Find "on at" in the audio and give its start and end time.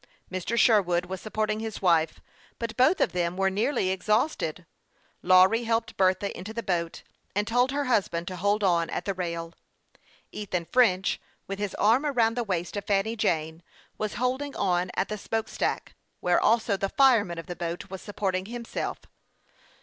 8.63-9.05, 14.55-15.07